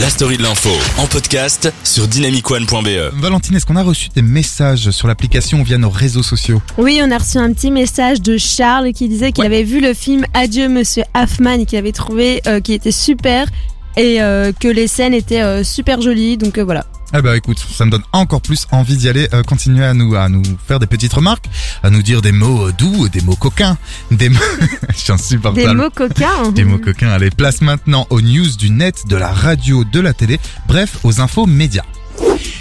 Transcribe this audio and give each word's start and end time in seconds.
La 0.00 0.08
story 0.10 0.36
de 0.36 0.42
l'info 0.42 0.68
en 0.98 1.06
podcast 1.06 1.72
sur 1.82 2.06
dynamicone.be. 2.06 3.14
Valentine, 3.14 3.56
est-ce 3.56 3.66
qu'on 3.66 3.76
a 3.76 3.82
reçu 3.82 4.08
des 4.14 4.22
messages 4.22 4.90
sur 4.90 5.08
l'application 5.08 5.60
ou 5.60 5.64
via 5.64 5.78
nos 5.78 5.90
réseaux 5.90 6.22
sociaux? 6.22 6.60
Oui, 6.76 7.00
on 7.02 7.10
a 7.10 7.18
reçu 7.18 7.38
un 7.38 7.52
petit 7.52 7.70
message 7.70 8.20
de 8.20 8.36
Charles 8.38 8.92
qui 8.92 9.08
disait 9.08 9.32
qu'il 9.32 9.42
Ouais. 9.42 9.46
avait 9.46 9.62
vu 9.64 9.80
le 9.80 9.94
film 9.94 10.24
Adieu 10.34 10.68
Monsieur 10.68 11.04
Hoffman 11.14 11.54
et 11.60 11.66
qu'il 11.66 11.78
avait 11.78 11.92
trouvé 11.92 12.40
euh, 12.46 12.60
qu'il 12.60 12.74
était 12.74 12.92
super 12.92 13.46
et 13.96 14.20
euh, 14.22 14.52
que 14.52 14.68
les 14.68 14.86
scènes 14.86 15.14
étaient 15.14 15.42
euh, 15.42 15.64
super 15.64 16.00
jolies. 16.00 16.36
Donc 16.36 16.58
euh, 16.58 16.64
voilà. 16.64 16.84
Eh 17.16 17.22
ben 17.22 17.34
écoute, 17.34 17.58
ça 17.58 17.86
me 17.86 17.90
donne 17.90 18.02
encore 18.12 18.42
plus 18.42 18.66
envie 18.70 18.96
d'y 18.96 19.08
aller. 19.08 19.28
Euh, 19.32 19.42
continuez 19.42 19.84
à 19.84 19.94
nous 19.94 20.14
à 20.14 20.28
nous 20.28 20.42
faire 20.66 20.78
des 20.78 20.86
petites 20.86 21.12
remarques, 21.14 21.46
à 21.82 21.88
nous 21.88 22.02
dire 22.02 22.20
des 22.20 22.32
mots 22.32 22.68
euh, 22.68 22.72
doux, 22.72 23.08
des 23.08 23.22
mots 23.22 23.34
coquins, 23.36 23.78
des 24.10 24.28
mots. 24.28 24.38
Je 24.90 24.96
suis 24.98 25.12
insupportable. 25.12 25.66
Des 25.68 25.74
mots 25.74 25.90
coquins. 25.90 26.28
hein. 26.44 26.52
Des 26.52 26.64
mots 26.64 26.78
coquins. 26.78 27.08
Allez, 27.08 27.30
place 27.30 27.62
maintenant 27.62 28.06
aux 28.10 28.20
news 28.20 28.48
du 28.58 28.68
net, 28.70 29.04
de 29.08 29.16
la 29.16 29.28
radio, 29.32 29.84
de 29.84 30.00
la 30.00 30.12
télé, 30.12 30.38
bref, 30.66 30.98
aux 31.02 31.20
infos 31.22 31.46
médias. 31.46 31.84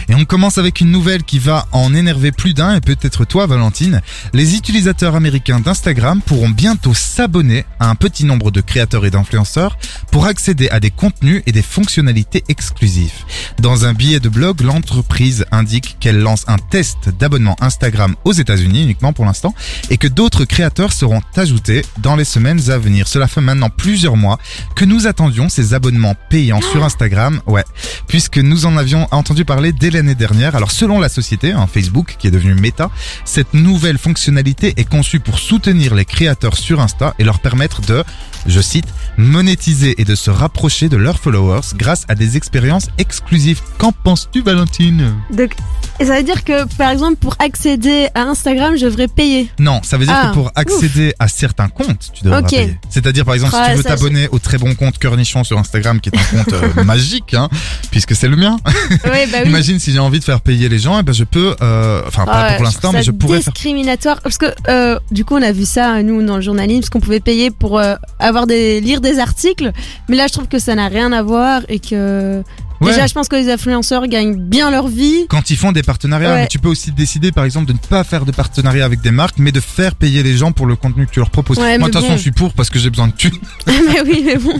Et 0.10 0.16
on 0.16 0.26
commence 0.26 0.58
avec 0.58 0.80
une 0.80 0.92
nouvelle 0.92 1.24
qui 1.24 1.38
va 1.38 1.68
en 1.72 1.94
énerver 1.94 2.32
plus 2.32 2.54
d'un 2.54 2.76
et 2.76 2.82
peut-être 2.82 3.26
toi 3.26 3.46
Valentine. 3.46 4.02
Les 4.34 4.56
utilisateurs 4.56 5.16
américains 5.16 5.60
d'Instagram 5.60 6.22
pourront 6.22 6.50
bientôt 6.50 6.94
s'abonner 6.94 7.66
à 7.80 7.90
un 7.90 7.96
petit 7.96 8.24
nombre 8.24 8.52
de 8.52 8.62
créateurs 8.62 9.06
et 9.06 9.12
d'influenceurs 9.12 9.78
pour 10.12 10.26
accéder 10.26 10.70
à 10.70 10.80
des 10.80 10.92
contenus 10.92 11.44
et 11.46 11.52
des 11.52 11.62
fonctionnalités 11.62 12.44
exclusifs. 12.48 13.26
Dans 13.60 13.86
un 13.86 13.94
billet 13.94 14.20
de 14.20 14.30
blog, 14.30 14.62
l'entreprise 14.62 15.46
indique 15.52 15.98
qu'elle 16.00 16.20
lance 16.20 16.46
un 16.48 16.58
test 16.58 17.10
d'abonnement 17.20 17.58
Instagram 17.60 18.16
aux 18.24 18.34
États-Unis 18.34 18.84
uniquement 18.84 19.14
pour 19.14 19.26
l'instant 19.26 19.54
et 19.90 19.98
que 19.98 20.08
d'autres 20.08 20.46
créateurs 20.46 20.94
seront 20.94 21.22
ajoutés 21.36 21.84
dans 21.98 22.16
les 22.16 22.26
semaines 22.26 22.70
à 22.70 22.78
venir. 22.78 23.08
Cela 23.08 23.28
fait 23.28 23.42
maintenant 23.42 23.70
plusieurs 23.70 24.16
mois 24.16 24.40
que 24.76 24.86
nous 24.86 25.08
attendions 25.08 25.50
ces 25.50 25.74
abonnements 25.74 26.16
payants 26.30 26.62
sur 26.62 26.84
Instagram. 26.84 27.42
Ouais, 27.46 27.66
puisque 28.08 28.38
nous 28.38 28.66
en 28.66 28.78
avions 28.78 29.08
entendu 29.12 29.44
parler 29.44 29.74
dès 29.74 29.90
l'année 29.98 30.16
dernière. 30.16 30.56
Alors 30.56 30.72
selon 30.72 31.00
la 31.00 31.10
société, 31.10 31.52
hein, 31.52 31.68
Facebook 31.72 32.16
qui 32.18 32.28
est 32.28 32.32
devenue 32.32 32.54
Meta, 32.56 32.90
cette 33.26 33.54
nouvelle 33.54 33.98
fonctionnalité 33.98 34.74
est 34.78 34.88
conçue 34.88 35.20
pour 35.20 35.40
soutenir 35.40 35.94
les 35.96 36.06
créateurs 36.06 36.56
sur 36.58 36.80
Insta 36.82 37.14
et 37.20 37.24
leur 37.24 37.40
permettre 37.40 37.82
de, 37.82 38.04
je 38.46 38.62
cite, 38.62 38.86
monétiser 39.18 40.00
et 40.00 40.06
de 40.06 40.16
se 40.16 40.30
rapprocher 40.30 40.88
de 40.90 40.98
leurs 40.98 41.20
followers 41.20 41.62
grâce 41.76 42.06
à 42.08 42.16
des 42.16 42.38
expériences 42.38 42.88
exclusives. 42.98 43.62
Qu'en 43.78 43.92
penses-tu 43.92 44.42
Valentine? 44.42 45.16
Donc, 45.32 45.56
ça 46.00 46.16
veut 46.18 46.24
dire 46.24 46.44
que 46.44 46.66
par 46.76 46.92
exemple 46.92 47.16
pour 47.18 47.36
accéder 47.40 48.08
à 48.14 48.22
Instagram, 48.22 48.76
je 48.78 48.86
devrais 48.86 49.08
payer? 49.08 49.50
Non, 49.60 49.82
ça 49.84 49.98
veut 49.98 50.06
dire 50.06 50.16
Ah, 50.16 50.30
que 50.30 50.34
pour 50.36 50.52
accéder 50.56 51.14
à 51.20 51.28
certains 51.28 51.70
comptes, 51.70 52.12
tu 52.14 52.24
devras 52.24 52.42
Ok. 52.42 52.50
payer. 52.52 52.78
C'est-à-dire 52.90 53.26
par 53.26 53.34
exemple 53.34 53.54
si 53.54 53.60
Ah, 53.62 53.70
tu 53.72 53.78
veux 53.78 53.84
ça, 53.84 53.90
t'abonner 53.90 54.28
au 54.32 54.38
très 54.40 54.60
bon 54.60 54.76
compte 54.76 55.00
Cornichon 55.00 55.44
sur 55.44 55.58
Instagram 55.58 56.00
qui 56.00 56.10
est 56.10 56.18
un 56.18 56.38
compte 56.38 56.54
euh, 56.54 56.84
magique, 56.86 57.34
hein, 57.34 57.50
puisque 57.90 58.16
c'est 58.16 58.28
le 58.28 58.36
mien. 58.36 58.58
Bah 58.64 59.12
oui. 59.12 59.28
Imagine 59.46 59.80
si 59.80 59.87
j'ai 59.92 60.00
envie 60.00 60.20
de 60.20 60.24
faire 60.24 60.42
payer 60.42 60.70
les 60.70 60.80
gens, 60.80 61.00
et 61.00 61.04
ben 61.04 61.14
je 61.14 61.24
peux, 61.24 61.56
euh, 61.62 62.02
enfin 62.08 62.26
pas 62.26 62.32
Ah 62.34 62.48
ouais, 62.50 62.56
pour 62.58 62.66
l'instant, 62.66 62.92
mais 62.92 63.04
je 63.04 63.12
pourrais 63.12 63.42
faire. 63.42 63.54
discriminatoire 63.54 64.22
parce 64.22 64.38
que 64.38 64.46
euh, 64.70 65.00
du 65.12 65.26
coup 65.26 65.36
on 65.36 65.42
a 65.42 65.52
vu 65.52 65.66
ça 65.66 66.02
nous 66.04 66.22
dans 66.24 66.36
le 66.36 66.42
journalisme 66.42 66.82
parce 66.82 66.90
qu'on 66.90 67.00
pouvait 67.00 67.20
payer 67.20 67.52
pour 67.52 67.80
euh, 67.80 67.96
avoir 68.20 68.48
des 68.48 68.82
lire 68.82 69.02
des 69.02 69.20
articles 69.20 69.72
mais 70.10 70.16
là 70.16 70.28
je 70.28 70.34
trouve 70.34 70.48
que 70.48 70.60
ça 70.60 70.76
n'a 70.76 70.88
rien 70.88 71.12
à 71.12 71.22
voir 71.24 71.62
et 71.70 71.80
que 71.80 72.42
Ouais. 72.80 72.92
déjà 72.92 73.08
je 73.08 73.14
pense 73.16 73.28
que 73.28 73.36
les 73.36 73.50
influenceurs 73.52 74.06
gagnent 74.06 74.36
bien 74.36 74.70
leur 74.70 74.88
vie 74.88 75.26
Quand 75.30 75.50
ils 75.50 75.58
font 75.58 75.72
des 75.72 75.82
partenariats, 75.82 76.32
Ouais. 76.34 76.42
mais 76.42 76.48
tu 76.48 76.60
peux 76.60 76.70
aussi 76.70 76.92
décider 76.92 77.32
par 77.32 77.44
exemple 77.44 77.66
de 77.66 77.74
ne 77.74 77.80
pas 77.80 78.04
faire 78.04 78.24
de 78.24 78.32
partenariat 78.32 78.86
avec 78.86 79.02
des 79.02 79.10
marques, 79.10 79.38
mais 79.40 79.52
de 79.52 79.60
faire 79.60 79.96
payer 79.96 80.22
les 80.22 80.38
gens 80.38 80.52
pour 80.52 80.68
le 80.68 80.76
contenu 80.76 81.08
que 81.08 81.12
tu 81.12 81.20
leur 81.20 81.32
proposes. 81.32 81.58
Ouais, 81.58 81.80
Moi 81.80 81.88
toute 81.88 81.96
façon 81.96 82.10
bon. 82.10 82.18
je 82.18 82.22
suis 82.22 82.32
pour 82.32 82.54
parce 82.54 82.70
que 82.70 82.78
j'ai 82.78 82.92
besoin 82.92 83.08
de 83.08 83.14
thunes. 83.14 83.34
mais 83.66 84.02
oui 84.06 84.22
mais 84.24 84.38
bon 84.38 84.54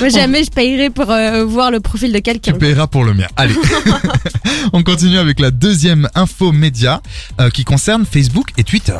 moi 0.00 0.08
jamais 0.08 0.44
je 0.44 0.50
payerai 0.50 0.90
pour 0.90 1.10
euh, 1.10 1.44
voir 1.44 1.70
le 1.70 1.80
profil 1.80 2.12
de 2.12 2.18
quelqu'un 2.18 2.52
Tu 2.52 2.58
paieras 2.58 2.86
pour 2.86 3.04
le 3.04 3.14
mien. 3.14 3.26
Allez. 3.36 3.54
On 4.72 4.82
continue 4.82 5.18
avec 5.18 5.40
la 5.40 5.50
deuxième 5.50 6.08
info 6.14 6.52
média 6.52 7.02
euh, 7.40 7.50
qui 7.50 7.64
concerne 7.64 8.04
Facebook 8.04 8.48
et 8.56 8.64
Twitter. 8.64 8.98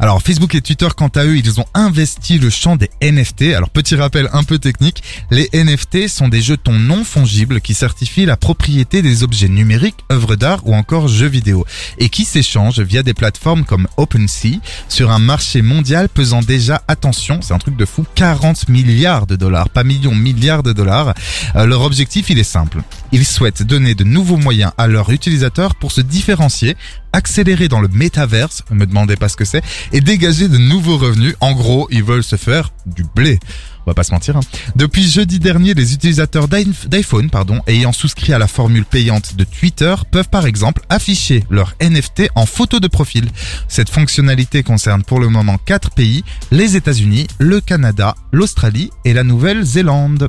Alors 0.00 0.22
Facebook 0.22 0.54
et 0.54 0.60
Twitter, 0.60 0.88
quant 0.96 1.08
à 1.08 1.24
eux, 1.24 1.36
ils 1.36 1.60
ont 1.60 1.64
investi 1.74 2.38
le 2.38 2.50
champ 2.50 2.76
des 2.76 2.90
NFT. 3.02 3.54
Alors 3.54 3.68
petit 3.68 3.96
rappel 3.96 4.28
un 4.32 4.44
peu 4.44 4.58
technique, 4.58 5.02
les 5.30 5.48
NFT 5.52 6.08
sont 6.08 6.28
des 6.28 6.40
jetons 6.40 6.78
non 6.78 7.02
fongibles 7.02 7.60
qui 7.60 7.74
certifient 7.74 8.26
la 8.26 8.36
propriété 8.36 9.02
des 9.02 9.24
objets 9.24 9.48
numériques, 9.48 10.04
œuvres 10.12 10.36
d'art 10.36 10.60
ou 10.66 10.74
encore 10.74 11.08
jeux 11.08 11.26
vidéo 11.26 11.66
et 11.98 12.10
qui 12.10 12.24
s'échangent 12.24 12.80
via 12.80 13.02
des 13.02 13.14
plateformes 13.14 13.64
comme 13.64 13.88
OpenSea 13.96 14.60
sur 14.88 15.10
un 15.10 15.18
marché 15.18 15.62
mondial 15.62 16.08
pesant 16.08 16.42
déjà, 16.42 16.82
attention, 16.86 17.40
c'est 17.42 17.54
un 17.54 17.58
truc 17.58 17.76
de 17.76 17.84
fou, 17.84 18.04
40 18.14 18.68
milliards 18.68 19.26
de 19.26 19.34
dollars, 19.36 19.68
pas 19.68 19.84
millions, 19.84 20.14
milliards 20.14 20.62
de 20.62 20.72
dollars. 20.72 21.14
Euh, 21.56 21.66
leur 21.66 21.82
objectif, 21.82 22.30
il 22.30 22.38
est 22.38 22.44
simple. 22.44 22.82
Ils 23.10 23.26
souhaitent 23.26 23.62
donner 23.62 23.94
de 23.94 24.04
nouveaux 24.04 24.36
moyens 24.36 24.72
à 24.78 24.86
leurs 24.86 25.10
utilisateurs 25.10 25.74
pour 25.74 25.92
se 25.92 26.00
différencier, 26.00 26.76
accélérer 27.12 27.68
dans 27.68 27.80
le 27.80 27.88
métaverse, 27.88 28.62
me 28.70 28.86
demandez 28.86 29.16
pas 29.16 29.28
ce 29.28 29.36
que 29.36 29.44
c'est, 29.44 29.62
et 29.92 30.00
dégager 30.00 30.48
de 30.48 30.58
nouveaux 30.58 30.98
revenus. 30.98 31.34
En 31.40 31.52
gros, 31.52 31.88
ils 31.90 32.02
veulent 32.04 32.24
se 32.24 32.36
faire 32.36 32.72
du 32.86 33.04
blé. 33.14 33.38
On 33.86 33.90
va 33.90 33.94
pas 33.94 34.02
se 34.04 34.12
mentir. 34.12 34.36
hein. 34.36 34.40
Depuis 34.76 35.08
jeudi 35.10 35.38
dernier, 35.38 35.72
les 35.72 35.94
utilisateurs 35.94 36.46
d'iPh- 36.46 36.88
d'iPhone, 36.88 37.30
pardon, 37.30 37.60
ayant 37.66 37.92
souscrit 37.92 38.34
à 38.34 38.38
la 38.38 38.46
formule 38.46 38.84
payante 38.84 39.34
de 39.36 39.44
Twitter, 39.44 39.94
peuvent 40.10 40.28
par 40.28 40.44
exemple 40.46 40.82
afficher 40.90 41.44
leur 41.48 41.74
NFT 41.80 42.28
en 42.34 42.44
photo 42.44 42.80
de 42.80 42.88
profil. 42.88 43.30
Cette 43.66 43.88
fonctionnalité 43.88 44.62
concerne 44.62 45.04
pour 45.04 45.20
le 45.20 45.28
moment 45.30 45.56
quatre 45.56 45.90
pays 45.90 46.22
les 46.50 46.76
États-Unis, 46.76 47.28
le 47.38 47.62
Canada, 47.62 48.14
l'Australie 48.30 48.90
et 49.06 49.14
la 49.14 49.24
Nouvelle-Zélande. 49.24 50.28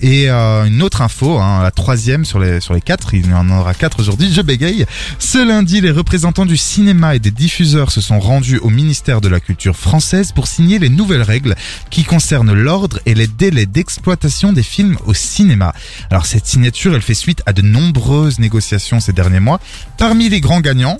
Et 0.00 0.30
euh, 0.30 0.66
une 0.66 0.82
autre 0.82 1.02
info, 1.02 1.38
hein, 1.38 1.62
la 1.62 1.70
troisième 1.70 2.24
sur 2.24 2.38
les 2.38 2.60
sur 2.60 2.74
les 2.74 2.80
quatre, 2.80 3.14
il 3.14 3.28
y 3.28 3.34
en 3.34 3.50
aura 3.50 3.74
quatre 3.74 3.98
aujourd'hui, 4.00 4.32
je 4.32 4.40
bégaye. 4.40 4.86
Ce 5.18 5.44
lundi, 5.44 5.80
les 5.80 5.90
représentants 5.90 6.46
du 6.46 6.56
cinéma 6.56 7.16
et 7.16 7.18
des 7.18 7.32
diffuseurs 7.32 7.90
se 7.90 8.00
sont 8.00 8.20
rendus 8.20 8.58
au 8.58 8.70
ministère 8.70 9.20
de 9.20 9.28
la 9.28 9.40
Culture 9.40 9.76
française 9.76 10.32
pour 10.32 10.46
signer 10.46 10.78
les 10.78 10.90
nouvelles 10.90 11.22
règles 11.22 11.56
qui 11.90 12.04
concernent 12.04 12.52
l'ordre 12.52 13.00
et 13.04 13.14
les 13.14 13.26
délais 13.26 13.66
d'exploitation 13.66 14.52
des 14.52 14.62
films 14.62 14.96
au 15.06 15.14
cinéma. 15.14 15.74
Alors 16.10 16.26
cette 16.26 16.46
signature, 16.46 16.94
elle 16.94 17.02
fait 17.02 17.14
suite 17.14 17.42
à 17.46 17.52
de 17.52 17.62
nombreuses 17.62 18.38
négociations 18.38 19.00
ces 19.00 19.12
derniers 19.12 19.40
mois. 19.40 19.60
Parmi 19.98 20.28
les 20.28 20.40
grands 20.40 20.60
gagnants, 20.60 20.98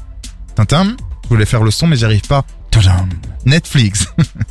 Tintin, 0.56 0.96
je 1.24 1.28
voulais 1.28 1.46
faire 1.46 1.62
le 1.62 1.70
son 1.70 1.86
mais 1.86 1.96
j'arrive 1.96 2.22
pas. 2.22 2.44
Tadam 2.70 3.08
Netflix, 3.46 4.06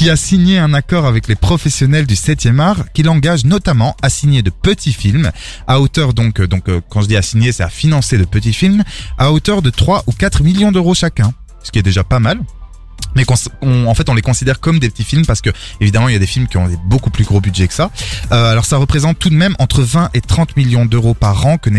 qui 0.00 0.08
a 0.08 0.16
signé 0.16 0.56
un 0.56 0.72
accord 0.72 1.04
avec 1.04 1.28
les 1.28 1.34
professionnels 1.34 2.06
du 2.06 2.14
7e 2.14 2.58
art, 2.58 2.90
qui 2.94 3.02
l'engage 3.02 3.44
notamment 3.44 3.94
à 4.00 4.08
signer 4.08 4.40
de 4.40 4.48
petits 4.48 4.94
films, 4.94 5.30
à 5.66 5.78
hauteur 5.78 6.14
donc, 6.14 6.40
euh, 6.40 6.46
donc 6.46 6.70
euh, 6.70 6.80
quand 6.88 7.02
je 7.02 7.08
dis 7.08 7.18
à 7.18 7.22
signer, 7.22 7.52
c'est 7.52 7.64
à 7.64 7.68
financer 7.68 8.16
de 8.16 8.24
petits 8.24 8.54
films, 8.54 8.82
à 9.18 9.30
hauteur 9.30 9.60
de 9.60 9.68
3 9.68 10.04
ou 10.06 10.12
4 10.12 10.42
millions 10.42 10.72
d'euros 10.72 10.94
chacun, 10.94 11.34
ce 11.62 11.70
qui 11.70 11.80
est 11.80 11.82
déjà 11.82 12.02
pas 12.02 12.18
mal. 12.18 12.40
Mais 13.16 13.24
on- 13.62 13.86
en 13.86 13.94
fait, 13.94 14.08
on 14.08 14.14
les 14.14 14.22
considère 14.22 14.60
comme 14.60 14.78
des 14.78 14.90
petits 14.90 15.04
films 15.04 15.26
parce 15.26 15.40
que, 15.40 15.50
évidemment, 15.80 16.08
il 16.08 16.12
y 16.12 16.16
a 16.16 16.20
des 16.20 16.26
films 16.26 16.46
qui 16.46 16.56
ont 16.56 16.68
des 16.68 16.76
beaucoup 16.86 17.10
plus 17.10 17.24
gros 17.24 17.40
budgets 17.40 17.68
que 17.68 17.74
ça. 17.74 17.90
Euh, 18.32 18.52
alors, 18.52 18.64
ça 18.64 18.76
représente 18.76 19.18
tout 19.18 19.30
de 19.30 19.34
même 19.34 19.54
entre 19.58 19.82
20 19.82 20.10
et 20.14 20.20
30 20.20 20.56
millions 20.56 20.84
d'euros 20.86 21.14
par 21.14 21.46
an 21.46 21.58
que 21.58 21.70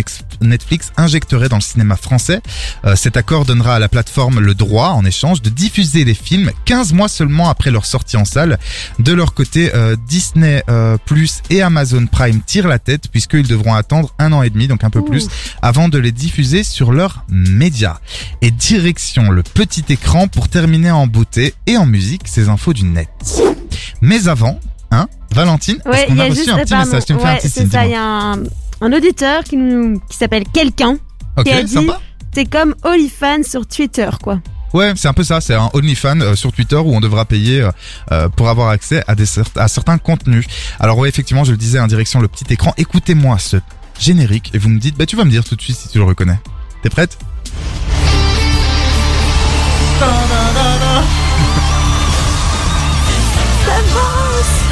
Netflix 0.42 0.92
injecterait 0.98 1.50
dans 1.50 1.58
le 1.58 1.62
cinéma 1.62 1.96
français. 1.96 2.42
Euh, 2.86 2.96
cet 2.96 3.18
accord 3.18 3.46
donnera 3.46 3.76
à 3.76 3.80
la 3.80 3.90
plateforme 3.90 4.40
le 4.40 4.54
droit, 4.56 4.90
en 4.90 5.06
échange, 5.06 5.42
de 5.42 5.50
diffuser 5.50 6.04
les 6.06 6.14
films 6.14 6.52
15 6.66 6.94
mois 6.94 7.08
seulement 7.10 7.50
après 7.50 7.72
leur 7.72 7.86
sortie 7.86 8.18
en 8.18 8.26
salle. 8.26 8.60
De 9.00 9.14
leur 9.14 9.34
côté, 9.34 9.72
euh, 9.74 9.96
Disney 10.08 10.64
euh, 10.70 10.98
Plus 11.06 11.42
et 11.50 11.62
Amazon 11.62 12.06
Prime 12.08 12.42
tirent 12.42 12.68
la 12.68 12.80
tête 12.80 13.08
puisqu'ils 13.12 13.48
devront 13.48 13.74
attendre 13.74 14.14
un 14.20 14.32
an 14.34 14.44
et 14.44 14.50
demi, 14.50 14.68
donc 14.68 14.84
un 14.84 14.90
peu 14.90 15.00
Ouh. 15.00 15.04
plus, 15.06 15.28
avant 15.62 15.90
de 15.90 15.98
les 15.98 16.12
diffuser 16.12 16.64
sur 16.64 16.92
leurs 16.92 17.24
médias. 17.30 18.00
Et 18.42 18.52
direction 18.52 19.30
le 19.32 19.44
petit 19.44 19.84
écran 19.90 20.28
pour 20.28 20.50
terminer 20.50 20.92
en 20.92 21.08
beauté 21.22 21.54
et 21.68 21.78
en 21.78 21.86
musique 21.86 22.24
ces 22.26 22.50
infos 22.50 22.74
du 22.74 22.84
net. 22.84 23.08
Mais 24.02 24.28
avant, 24.28 24.60
hein, 24.90 25.08
Valentine, 25.36 25.78
ouais 25.86 26.08
y 26.10 26.20
a 26.20 26.24
a 26.24 26.28
reçu 26.28 26.38
juste 26.38 26.50
un 26.50 26.58
petit 26.58 26.76
message 26.76 27.06
Tu 27.06 27.14
me 27.14 27.20
fais 27.20 27.28
un 27.28 27.36
petit 27.36 27.50
signe, 27.50 27.70
il 27.72 27.90
y 27.92 27.96
a 27.96 28.04
un, 28.04 28.44
un 28.82 28.94
auditeur 28.94 29.44
qui 29.44 29.56
nous 29.56 30.00
qui 30.10 30.18
s'appelle 30.18 30.46
quelqu'un 30.52 30.98
Ok, 31.38 31.46
qui 31.46 31.52
a 31.52 31.62
dit- 31.64 31.88
c'est 32.34 32.46
comme 32.46 32.74
OnlyFans 32.84 33.44
sur 33.44 33.68
Twitter 33.68 34.10
quoi 34.24 34.40
Ouais, 34.74 34.94
c'est 34.96 35.10
un 35.10 35.14
peu 35.14 35.26
ça. 35.26 35.42
C'est 35.42 35.54
un 35.54 35.70
OnlyFans 35.74 36.22
euh, 36.22 36.36
sur 36.36 36.54
Twitter 36.54 36.78
où 36.78 36.96
on 36.96 37.02
devra 37.02 37.26
payer 37.26 37.60
euh, 37.62 37.72
euh, 38.14 38.30
pour 38.30 38.48
avoir 38.48 38.70
accès 38.70 39.04
à, 39.06 39.16
des, 39.16 39.26
cer- 39.26 39.44
à 39.58 39.68
certains 39.68 39.98
contenus. 39.98 40.46
Alors 40.80 40.98
ouais, 40.98 41.10
effectivement, 41.10 41.44
je 41.44 41.52
le 41.52 41.58
disais 41.58 41.78
en 41.82 41.88
direction 41.88 42.22
le 42.22 42.30
petit 42.30 42.46
écran. 42.54 42.74
Écoutez-moi 42.78 43.38
ce 43.38 43.58
générique 44.00 44.50
et 44.54 44.58
vous 44.58 44.70
me 44.70 44.80
dites, 44.80 44.96
bah 44.98 45.06
tu 45.06 45.18
vas 45.18 45.26
me 45.26 45.30
dire 45.30 45.44
tout 45.44 45.58
de 45.58 45.62
suite 45.62 45.76
si 45.76 45.90
tu 45.90 45.98
le 45.98 46.06
reconnais. 46.06 46.40
T'es 46.84 46.90
prête? 46.90 47.18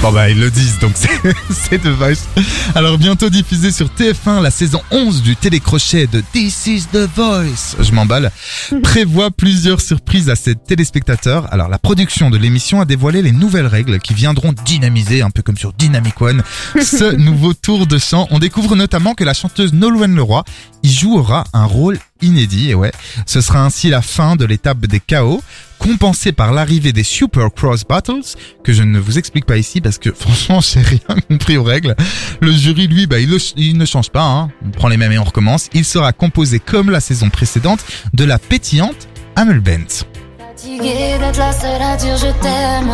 Bon 0.01 0.13
bah 0.13 0.29
ils 0.29 0.39
le 0.39 0.49
disent 0.49 0.79
donc 0.79 0.93
c'est 0.95 1.77
The 1.81 1.87
Voice. 1.87 2.27
Alors 2.73 2.97
bientôt 2.97 3.29
diffusé 3.29 3.69
sur 3.69 3.87
TF1 3.87 4.41
la 4.41 4.49
saison 4.49 4.81
11 4.91 5.21
du 5.21 5.35
télécrochet 5.35 6.07
de 6.07 6.23
This 6.31 6.67
is 6.67 6.83
The 6.93 7.09
Voice. 7.15 7.75
Je 7.79 7.91
m'emballe. 7.91 8.31
Prévoit 8.83 9.29
plusieurs 9.29 9.81
surprises 9.81 10.29
à 10.29 10.37
ses 10.37 10.55
téléspectateurs. 10.55 11.51
Alors 11.51 11.67
la 11.67 11.79
production 11.79 12.29
de 12.29 12.37
l'émission 12.37 12.79
a 12.79 12.85
dévoilé 12.85 13.21
les 13.21 13.33
nouvelles 13.33 13.67
règles 13.67 13.99
qui 13.99 14.13
viendront 14.13 14.53
dynamiser 14.65 15.21
un 15.21 15.31
peu 15.31 15.41
comme 15.41 15.57
sur 15.57 15.73
Dynamic 15.73 16.21
One 16.21 16.43
ce 16.81 17.15
nouveau 17.15 17.53
tour 17.53 17.85
de 17.85 17.97
chant. 17.97 18.25
On 18.31 18.39
découvre 18.39 18.77
notamment 18.77 19.15
que 19.15 19.25
la 19.25 19.33
chanteuse 19.33 19.73
Nolwenn 19.73 20.15
Leroy 20.15 20.45
y 20.81 20.89
jouera 20.89 21.43
un 21.51 21.65
rôle 21.65 21.99
inédit 22.21 22.69
et 22.69 22.75
ouais, 22.75 22.91
ce 23.25 23.41
sera 23.41 23.65
ainsi 23.65 23.89
la 23.89 24.01
fin 24.01 24.37
de 24.37 24.45
l'étape 24.45 24.85
des 24.85 25.01
chaos 25.01 25.41
compensée 25.79 26.31
par 26.31 26.51
l'arrivée 26.53 26.91
des 26.93 27.03
Super 27.03 27.49
Cross 27.53 27.83
Battles, 27.87 28.35
que 28.63 28.73
je 28.73 28.83
ne 28.83 28.99
vous 28.99 29.17
explique 29.17 29.45
pas 29.45 29.57
ici 29.57 29.81
parce 29.81 29.97
que 29.97 30.11
franchement 30.13 30.59
j'ai 30.61 30.81
rien 30.81 30.99
compris 31.27 31.57
aux 31.57 31.63
règles. 31.63 31.95
Le 32.41 32.51
jury 32.51 32.87
lui, 32.87 33.07
bah, 33.07 33.19
il, 33.19 33.29
le- 33.29 33.37
il 33.57 33.77
ne 33.77 33.85
change 33.85 34.09
pas, 34.09 34.21
hein. 34.23 34.49
on 34.65 34.69
prend 34.71 34.87
les 34.89 34.97
mêmes 34.97 35.11
et 35.13 35.17
on 35.19 35.23
recommence. 35.23 35.69
Il 35.73 35.85
sera 35.85 36.13
composé 36.13 36.59
comme 36.59 36.89
la 36.91 36.99
saison 36.99 37.29
précédente 37.29 37.79
de 38.13 38.23
la 38.25 38.37
pétillante 38.37 39.07
Amel 39.35 39.59
Bent. 39.61 40.05
Fatiguée 40.39 41.17
d'être 41.19 41.37
la 41.39 41.51
seule 41.53 41.81
à 41.81 41.95
dire 41.95 42.17
je 42.17 42.27
t'aime. 42.41 42.91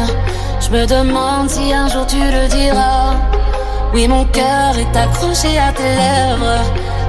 Je 0.61 0.69
me 0.69 0.85
demande 0.85 1.49
si 1.49 1.73
un 1.73 1.89
jour 1.89 2.05
tu 2.07 2.15
le 2.17 2.47
diras. 2.47 3.15
Oui, 3.93 4.07
mon 4.07 4.25
cœur 4.25 4.77
est 4.77 4.95
accroché 4.97 5.57
à 5.57 5.71
tes 5.71 5.83
lèvres. 5.83 6.61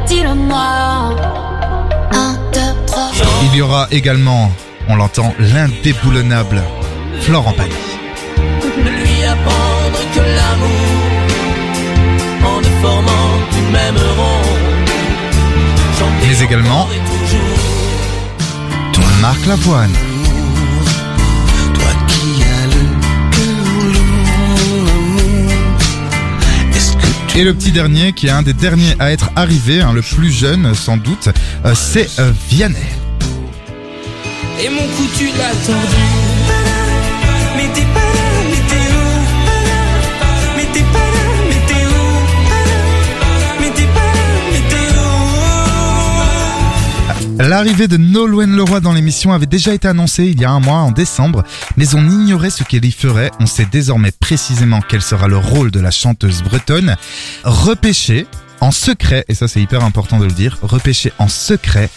Dis-le-moi. 0.09 1.17
Un, 2.13 2.35
deux, 2.53 2.87
trois. 2.87 3.11
Il 3.53 3.57
y 3.59 3.61
aura 3.63 3.89
également, 3.91 4.51
on 4.89 4.97
l'entend, 4.97 5.35
l'indéboulonnable 5.39 6.63
Florent 7.21 7.53
Pagny. 7.53 7.73
lui 8.73 9.25
apprendre 9.25 9.99
que 10.15 10.21
l'amour, 10.21 11.11
en 12.45 12.61
ne 12.61 12.71
formant 12.83 13.39
qu'une 13.51 13.71
même 13.71 13.97
ronde, 13.97 14.89
chanter 15.99 16.27
Mais 16.29 16.45
également 16.45 16.89
Toi 18.93 19.05
Marc 19.21 19.47
Lavoine. 19.47 19.93
toi 21.75 21.93
qui 22.07 22.43
as 22.43 22.67
le 22.67 22.83
cœur 27.27 27.41
Et 27.41 27.45
le 27.45 27.55
petit 27.55 27.73
dernier, 27.73 28.13
qui 28.13 28.29
est 28.29 28.31
un 28.31 28.43
des 28.43 28.55
derniers 28.55 28.95
à 28.99 29.11
être 29.11 29.31
arrivé, 29.37 29.81
hein, 29.81 29.93
le 29.93 30.03
plus 30.03 30.31
jeune 30.31 30.75
sans 30.75 30.97
doute, 30.97 31.29
euh, 31.65 31.75
c'est 31.75 32.09
euh, 32.19 32.33
Vianney. 32.49 32.77
Et 34.59 34.69
mon 34.71 34.83
cou 34.83 35.07
tu 35.17 35.27
l'as 35.27 35.57
L'arrivée 47.39 47.87
de 47.87 47.99
Nolwenn 47.99 48.57
Leroy 48.57 48.81
dans 48.81 48.95
l'émission 48.95 49.33
avait 49.33 49.47
déjà 49.47 49.75
été 49.75 49.87
annoncée 49.87 50.25
il 50.25 50.41
y 50.41 50.45
a 50.45 50.51
un 50.51 50.59
mois, 50.59 50.79
en 50.79 50.91
décembre, 50.91 51.45
mais 51.77 51.95
on 51.95 52.09
ignorait 52.09 52.51
ce 52.51 52.65
qu'elle 52.65 52.85
y 52.85 52.91
ferait. 52.91 53.31
On 53.41 53.47
sait 53.47 53.67
désormais 53.71 54.11
précisément 54.11 54.81
quel 54.87 55.03
sera 55.03 55.29
le 55.29 55.37
rôle 55.37 55.71
de 55.71 55.79
la 55.79 55.91
chanteuse 55.91 56.43
bretonne. 56.43 56.97
Repêchée 57.45 58.27
en 58.61 58.71
secret, 58.71 59.25
et 59.29 59.35
ça 59.35 59.49
c'est 59.49 59.61
hyper 59.61 59.85
important 59.85 60.19
de 60.19 60.25
le 60.25 60.33
dire, 60.33 60.59
repêchée 60.63 61.13
en 61.19 61.29
secret, 61.29 61.89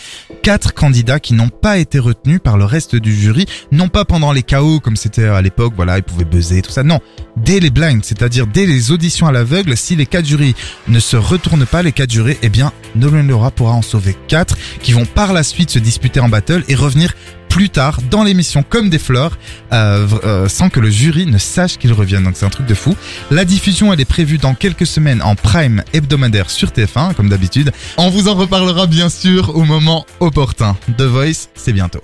quatre 0.43 0.73
candidats 0.73 1.19
qui 1.19 1.33
n'ont 1.33 1.49
pas 1.49 1.77
été 1.77 1.99
retenus 1.99 2.39
par 2.43 2.57
le 2.57 2.65
reste 2.65 2.95
du 2.95 3.15
jury, 3.15 3.45
non 3.71 3.87
pas 3.87 4.05
pendant 4.05 4.31
les 4.31 4.43
chaos 4.43 4.79
comme 4.79 4.95
c'était 4.95 5.25
à 5.25 5.41
l'époque, 5.41 5.73
voilà, 5.75 5.97
ils 5.97 6.03
pouvaient 6.03 6.25
buzzer, 6.25 6.61
tout 6.61 6.71
ça, 6.71 6.83
non, 6.83 6.99
dès 7.37 7.59
les 7.59 7.69
blinds, 7.69 8.01
c'est-à-dire 8.03 8.47
dès 8.47 8.65
les 8.65 8.91
auditions 8.91 9.27
à 9.27 9.31
l'aveugle, 9.31 9.75
si 9.77 9.95
les 9.95 10.05
quatre 10.05 10.25
jurys 10.25 10.55
ne 10.87 10.99
se 10.99 11.17
retournent 11.17 11.65
pas, 11.65 11.81
les 11.81 11.91
quatre 11.91 12.11
jurés, 12.11 12.37
eh 12.41 12.49
bien, 12.49 12.71
Nolwenn 12.95 13.27
Leroy 13.27 13.51
pourra 13.51 13.73
en 13.73 13.81
sauver 13.81 14.15
quatre 14.27 14.57
qui 14.81 14.93
vont 14.93 15.05
par 15.05 15.33
la 15.33 15.43
suite 15.43 15.69
se 15.69 15.79
disputer 15.79 16.19
en 16.19 16.29
battle 16.29 16.63
et 16.67 16.75
revenir 16.75 17.13
plus 17.49 17.69
tard 17.69 17.99
dans 18.09 18.23
l'émission 18.23 18.63
comme 18.63 18.89
des 18.89 18.99
fleurs 18.99 19.37
euh, 19.73 20.07
euh, 20.23 20.47
sans 20.47 20.69
que 20.69 20.79
le 20.79 20.89
jury 20.89 21.25
ne 21.25 21.37
sache 21.37 21.77
qu'ils 21.77 21.93
reviennent. 21.93 22.23
Donc 22.23 22.35
c'est 22.35 22.45
un 22.45 22.49
truc 22.49 22.67
de 22.67 22.73
fou. 22.73 22.95
La 23.31 23.43
diffusion 23.45 23.91
elle 23.91 23.99
est 23.99 24.05
prévue 24.05 24.37
dans 24.37 24.53
quelques 24.53 24.87
semaines 24.87 25.21
en 25.21 25.35
prime 25.35 25.83
hebdomadaire 25.93 26.49
sur 26.49 26.69
TF1 26.69 27.13
comme 27.15 27.29
d'habitude. 27.29 27.71
On 27.97 28.09
vous 28.09 28.27
en 28.27 28.35
reparlera 28.35 28.87
bien 28.87 29.09
sûr 29.09 29.55
au 29.55 29.63
moment 29.63 30.05
opportun. 30.19 30.77
The 30.97 31.01
Voice, 31.01 31.49
c'est 31.55 31.73
bientôt. 31.73 32.01